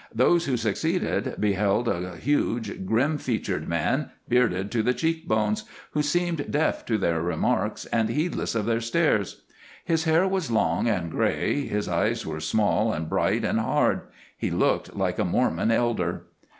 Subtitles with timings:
[0.15, 6.01] Those who succeeded beheld a huge, grim featured man, bearded to the cheek bones, who
[6.01, 9.43] seemed deaf to their remarks and heedless of their stares.
[9.85, 14.01] His hair was long and gray, his eyes were small and bright and hard;
[14.35, 16.23] he looked like a Mormon elder.